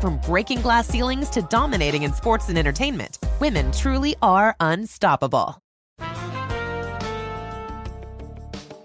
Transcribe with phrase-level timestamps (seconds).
[0.00, 5.58] From breaking glass ceilings to dominating in sports and entertainment, women truly are unstoppable.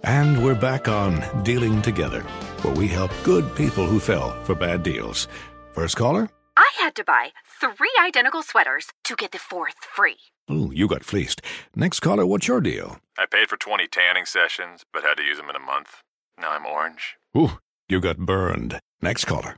[0.03, 2.21] And we're back on Dealing Together,
[2.61, 5.27] where we help good people who fell for bad deals.
[5.73, 6.29] First caller?
[6.57, 10.17] I had to buy three identical sweaters to get the fourth free.
[10.49, 11.41] Ooh, you got fleeced.
[11.75, 12.97] Next caller, what's your deal?
[13.17, 16.03] I paid for 20 tanning sessions, but had to use them in a month.
[16.39, 17.17] Now I'm orange.
[17.37, 18.79] Ooh, you got burned.
[19.01, 19.57] Next caller.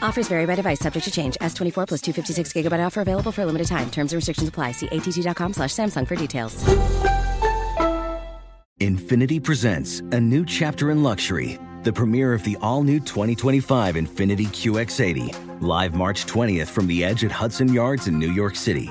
[0.00, 1.36] Offers vary by device, subject to change.
[1.40, 3.90] S24 plus 256 gigabyte offer available for a limited time.
[3.90, 4.72] Terms and restrictions apply.
[4.72, 6.64] See att.com slash Samsung for details.
[8.80, 11.58] Infiniti presents a new chapter in luxury.
[11.82, 15.60] The premiere of the all-new 2025 Infiniti QX80.
[15.60, 18.90] Live March 20th from the Edge at Hudson Yards in New York City.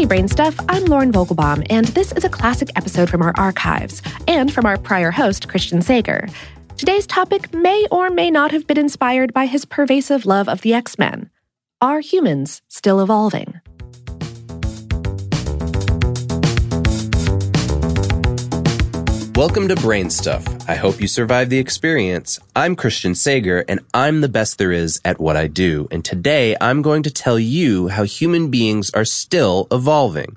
[0.00, 4.00] Hey, Brain Stuff, I'm Lauren Vogelbaum, and this is a classic episode from our archives
[4.26, 6.26] and from our prior host, Christian Sager.
[6.78, 10.72] Today's topic may or may not have been inspired by his pervasive love of the
[10.72, 11.28] X Men.
[11.82, 13.60] Are humans still evolving?
[19.40, 20.44] Welcome to Brain Stuff.
[20.68, 22.38] I hope you survived the experience.
[22.54, 25.88] I'm Christian Sager, and I'm the best there is at what I do.
[25.90, 30.36] And today I'm going to tell you how human beings are still evolving.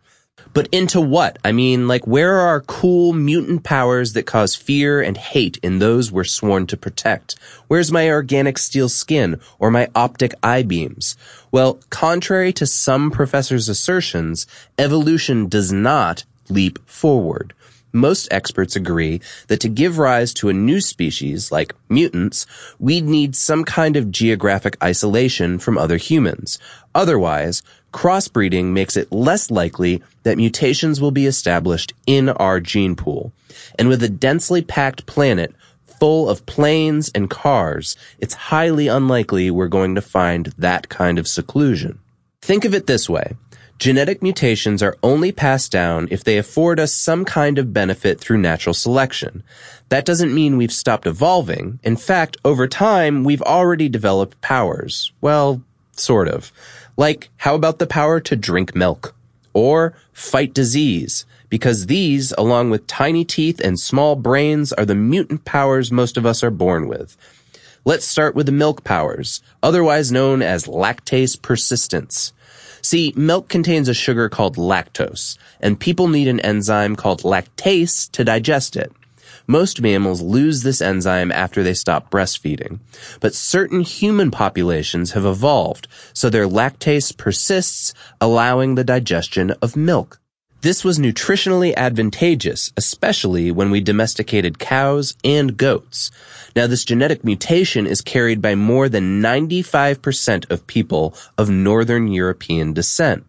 [0.53, 1.38] But into what?
[1.44, 5.80] I mean, like, where are our cool mutant powers that cause fear and hate in
[5.80, 7.35] those we're sworn to protect?
[7.68, 11.18] Where's my organic steel skin or my optic eye beams?
[11.52, 14.47] Well, contrary to some professors' assertions,
[14.80, 17.53] evolution does not leap forward
[17.93, 22.45] most experts agree that to give rise to a new species, like mutants,
[22.79, 26.59] we'd need some kind of geographic isolation from other humans.
[26.95, 27.61] Otherwise,
[27.93, 33.31] crossbreeding makes it less likely that mutations will be established in our gene pool.
[33.78, 35.53] And with a densely packed planet
[35.85, 41.28] full of planes and cars, it's highly unlikely we're going to find that kind of
[41.28, 41.99] seclusion.
[42.41, 43.34] Think of it this way.
[43.79, 48.37] Genetic mutations are only passed down if they afford us some kind of benefit through
[48.37, 49.43] natural selection.
[49.90, 51.79] That doesn't mean we've stopped evolving.
[51.84, 55.11] In fact, over time, we've already developed powers.
[55.20, 55.61] Well,
[55.93, 56.52] sort of.
[56.96, 59.16] Like, how about the power to drink milk?
[59.53, 61.25] Or fight disease?
[61.49, 66.25] Because these, along with tiny teeth and small brains, are the mutant powers most of
[66.25, 67.17] us are born with.
[67.85, 72.31] Let's start with the milk powers, otherwise known as lactase persistence.
[72.84, 78.26] See, milk contains a sugar called lactose, and people need an enzyme called lactase to
[78.26, 78.91] digest it.
[79.47, 82.80] Most mammals lose this enzyme after they stop breastfeeding,
[83.22, 90.20] but certain human populations have evolved so their lactase persists, allowing the digestion of milk.
[90.63, 96.09] This was nutritionally advantageous, especially when we domesticated cows and goats.
[96.55, 102.71] Now, this genetic mutation is carried by more than 95% of people of Northern European
[102.71, 103.25] descent.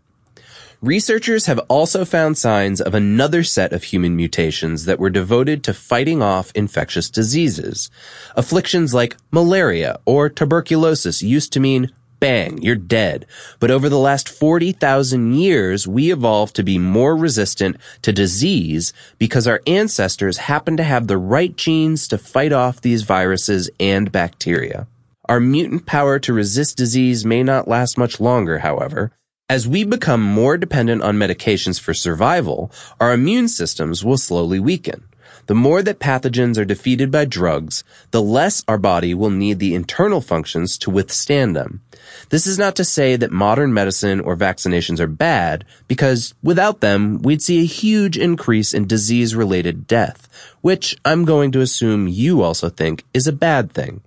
[0.80, 5.74] Researchers have also found signs of another set of human mutations that were devoted to
[5.74, 7.90] fighting off infectious diseases.
[8.36, 11.90] Afflictions like malaria or tuberculosis used to mean
[12.24, 13.26] bang, you're dead.
[13.60, 19.46] But over the last 40,000 years, we evolved to be more resistant to disease because
[19.46, 24.86] our ancestors happened to have the right genes to fight off these viruses and bacteria.
[25.26, 29.12] Our mutant power to resist disease may not last much longer, however,
[29.50, 35.04] as we become more dependent on medications for survival, our immune systems will slowly weaken.
[35.46, 39.74] The more that pathogens are defeated by drugs, the less our body will need the
[39.74, 41.82] internal functions to withstand them.
[42.30, 47.20] This is not to say that modern medicine or vaccinations are bad, because without them,
[47.22, 50.28] we'd see a huge increase in disease-related death,
[50.62, 54.00] which I'm going to assume you also think is a bad thing.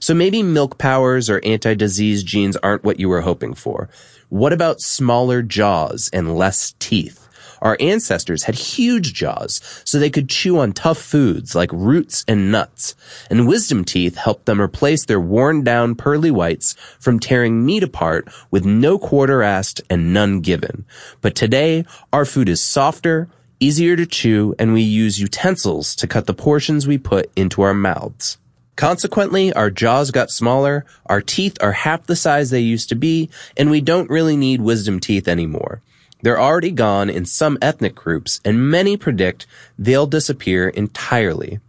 [0.00, 3.88] So maybe milk powers or anti-disease genes aren't what you were hoping for.
[4.28, 7.27] What about smaller jaws and less teeth?
[7.62, 12.52] Our ancestors had huge jaws, so they could chew on tough foods like roots and
[12.52, 12.94] nuts.
[13.30, 18.28] And wisdom teeth helped them replace their worn down pearly whites from tearing meat apart
[18.50, 20.84] with no quarter asked and none given.
[21.20, 23.28] But today, our food is softer,
[23.60, 27.74] easier to chew, and we use utensils to cut the portions we put into our
[27.74, 28.38] mouths.
[28.76, 33.28] Consequently, our jaws got smaller, our teeth are half the size they used to be,
[33.56, 35.82] and we don't really need wisdom teeth anymore.
[36.22, 39.46] They're already gone in some ethnic groups, and many predict
[39.78, 41.60] they'll disappear entirely.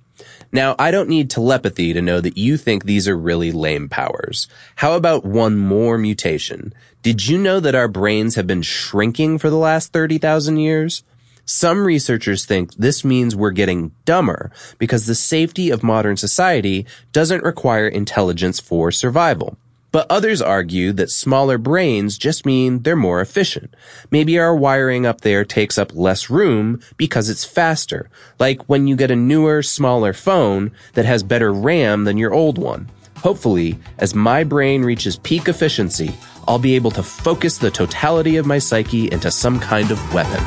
[0.52, 4.48] Now, I don't need telepathy to know that you think these are really lame powers.
[4.78, 6.74] How about one more mutation?
[7.04, 11.04] Did you know that our brains have been shrinking for the last 30,000 years?
[11.46, 17.44] Some researchers think this means we're getting dumber because the safety of modern society doesn't
[17.44, 19.58] require intelligence for survival.
[19.92, 23.74] But others argue that smaller brains just mean they're more efficient.
[24.12, 28.10] Maybe our wiring up there takes up less room because it's faster,
[28.40, 32.58] like when you get a newer, smaller phone that has better RAM than your old
[32.58, 32.90] one.
[33.18, 36.16] Hopefully, as my brain reaches peak efficiency,
[36.48, 40.44] I'll be able to focus the totality of my psyche into some kind of weapon.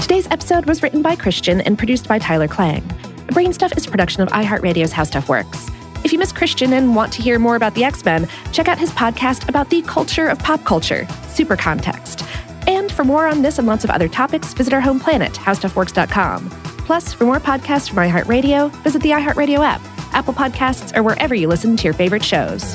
[0.00, 2.82] Today's episode was written by Christian and produced by Tyler Klang.
[3.30, 5.70] Brain Stuff is a production of iHeartRadio's How Stuff Works.
[6.02, 8.78] If you miss Christian and want to hear more about the X Men, check out
[8.78, 12.24] his podcast about the culture of pop culture, Super Context.
[12.66, 16.50] And for more on this and lots of other topics, visit our home planet, howstuffworks.com.
[16.50, 19.80] Plus, for more podcasts from iHeartRadio, visit the iHeartRadio app,
[20.12, 22.74] Apple Podcasts, or wherever you listen to your favorite shows.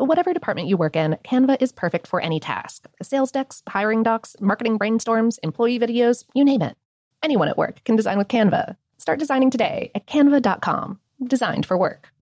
[0.00, 4.34] Whatever department you work in, Canva is perfect for any task sales decks, hiring docs,
[4.40, 6.74] marketing brainstorms, employee videos, you name it.
[7.22, 8.76] Anyone at work can design with Canva.
[8.96, 10.98] Start designing today at canva.com.
[11.22, 12.10] Designed for work.